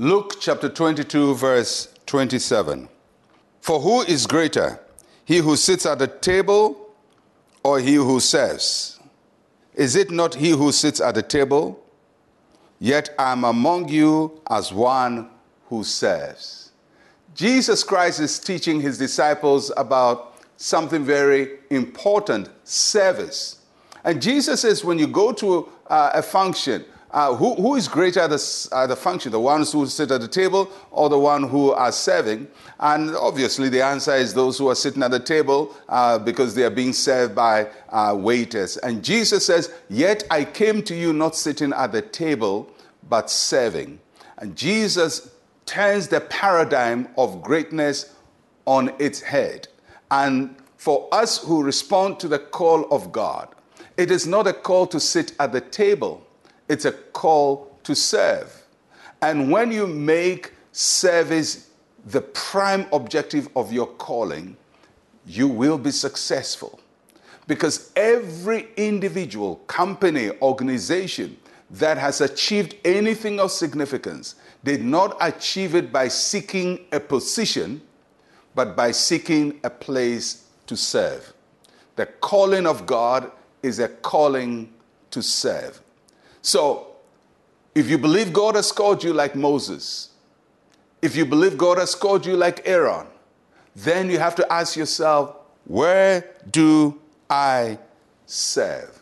[0.00, 2.88] Luke chapter 22, verse 27.
[3.60, 4.80] For who is greater,
[5.26, 6.94] he who sits at the table
[7.62, 8.98] or he who serves?
[9.74, 11.84] Is it not he who sits at the table?
[12.78, 15.28] Yet I am among you as one
[15.66, 16.72] who serves.
[17.34, 23.60] Jesus Christ is teaching his disciples about something very important service.
[24.02, 28.20] And Jesus says, when you go to uh, a function, uh, who, who is greater
[28.20, 31.42] at the, uh, the function, the ones who sit at the table or the one
[31.42, 32.46] who are serving?
[32.78, 36.64] And obviously, the answer is those who are sitting at the table uh, because they
[36.64, 38.76] are being served by uh, waiters.
[38.78, 42.70] And Jesus says, Yet I came to you not sitting at the table,
[43.08, 43.98] but serving.
[44.38, 45.30] And Jesus
[45.66, 48.14] turns the paradigm of greatness
[48.66, 49.68] on its head.
[50.10, 53.48] And for us who respond to the call of God,
[53.96, 56.26] it is not a call to sit at the table
[56.70, 58.64] it's a call to serve.
[59.22, 61.68] And when you make service
[62.06, 64.56] the prime objective of your calling,
[65.26, 66.78] you will be successful.
[67.48, 71.36] Because every individual, company, organization
[71.72, 77.82] that has achieved anything of significance did not achieve it by seeking a position,
[78.54, 81.32] but by seeking a place to serve.
[81.96, 84.72] The calling of God is a calling
[85.10, 85.82] to serve.
[86.42, 86.88] So,
[87.74, 90.10] if you believe God has called you like Moses,
[91.02, 93.06] if you believe God has called you like Aaron,
[93.76, 97.78] then you have to ask yourself, where do I
[98.26, 99.00] serve?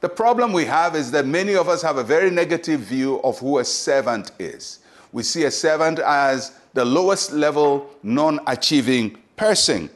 [0.00, 3.38] The problem we have is that many of us have a very negative view of
[3.38, 4.80] who a servant is.
[5.12, 9.88] We see a servant as the lowest level, non achieving person.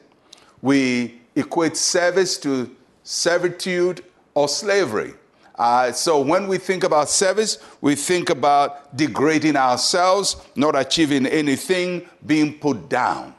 [0.62, 4.04] We equate service to servitude
[4.34, 5.12] or slavery.
[5.58, 12.08] Uh, so when we think about service, we think about degrading ourselves, not achieving anything,
[12.24, 13.34] being put down.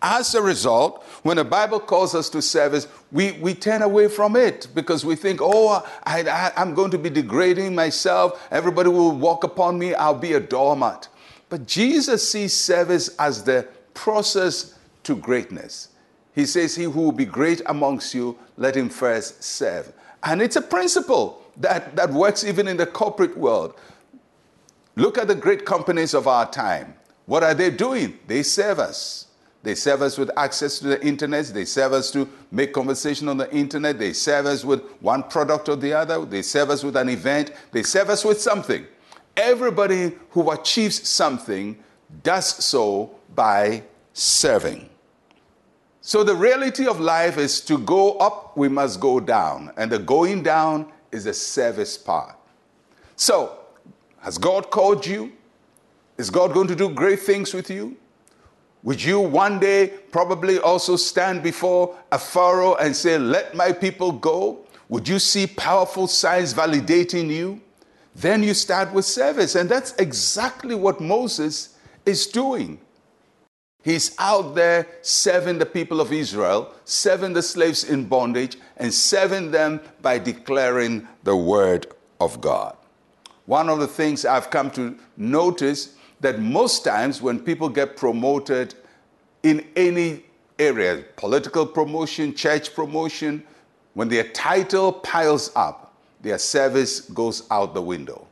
[0.00, 4.36] As a result, when the Bible calls us to service, we, we turn away from
[4.36, 8.46] it because we think, oh, I, I, I'm going to be degrading myself.
[8.52, 9.94] Everybody will walk upon me.
[9.94, 11.08] I'll be a doormat.
[11.48, 15.88] But Jesus sees service as the process to greatness.
[16.38, 19.92] He says, He who will be great amongst you, let him first serve.
[20.22, 23.74] And it's a principle that, that works even in the corporate world.
[24.94, 26.94] Look at the great companies of our time.
[27.26, 28.20] What are they doing?
[28.28, 29.26] They serve us.
[29.64, 31.46] They serve us with access to the internet.
[31.46, 33.98] They serve us to make conversation on the internet.
[33.98, 36.24] They serve us with one product or the other.
[36.24, 37.50] They serve us with an event.
[37.72, 38.86] They serve us with something.
[39.36, 41.82] Everybody who achieves something
[42.22, 43.82] does so by
[44.12, 44.88] serving.
[46.08, 49.72] So the reality of life is to go up, we must go down.
[49.76, 52.34] And the going down is a service part.
[53.14, 53.58] So,
[54.20, 55.32] has God called you?
[56.16, 57.94] Is God going to do great things with you?
[58.84, 64.10] Would you one day probably also stand before a Pharaoh and say, Let my people
[64.10, 64.64] go?
[64.88, 67.60] Would you see powerful signs validating you?
[68.14, 69.56] Then you start with service.
[69.56, 71.76] And that's exactly what Moses
[72.06, 72.80] is doing.
[73.84, 79.50] He's out there serving the people of Israel, serving the slaves in bondage, and serving
[79.50, 81.86] them by declaring the word
[82.20, 82.76] of God.
[83.46, 88.74] One of the things I've come to notice that most times when people get promoted
[89.42, 90.24] in any
[90.58, 93.44] area, political promotion, church promotion,
[93.94, 98.26] when their title piles up, their service goes out the window.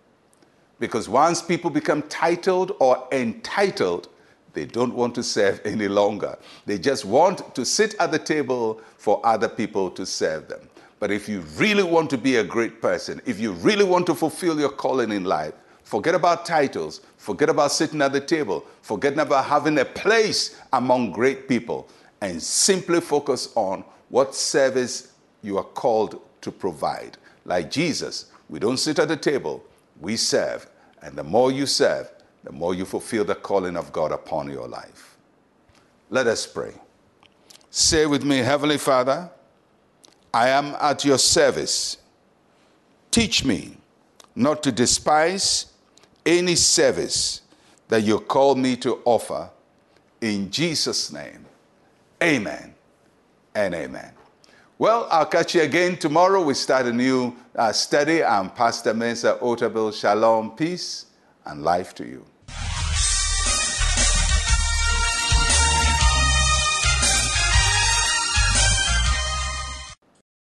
[0.78, 4.08] Because once people become titled or entitled,
[4.56, 6.36] they don't want to serve any longer.
[6.64, 10.68] They just want to sit at the table for other people to serve them.
[10.98, 14.14] But if you really want to be a great person, if you really want to
[14.14, 15.52] fulfill your calling in life,
[15.84, 21.12] forget about titles, forget about sitting at the table, forget about having a place among
[21.12, 21.88] great people,
[22.22, 25.12] and simply focus on what service
[25.42, 27.18] you are called to provide.
[27.44, 29.62] Like Jesus, we don't sit at the table,
[30.00, 30.66] we serve.
[31.02, 32.10] And the more you serve,
[32.46, 35.16] the more you fulfill the calling of God upon your life.
[36.10, 36.74] Let us pray.
[37.70, 39.28] Say with me, Heavenly Father,
[40.32, 41.96] I am at your service.
[43.10, 43.78] Teach me
[44.36, 45.72] not to despise
[46.24, 47.40] any service
[47.88, 49.50] that you call me to offer.
[50.20, 51.44] In Jesus' name,
[52.22, 52.76] amen
[53.56, 54.12] and amen.
[54.78, 56.44] Well, I'll catch you again tomorrow.
[56.44, 58.22] We start a new uh, study.
[58.22, 59.92] I'm Pastor Mensa Otabil.
[59.92, 61.06] Shalom, peace,
[61.44, 62.24] and life to you.